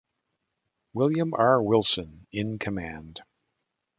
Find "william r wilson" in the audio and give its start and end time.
0.93-2.25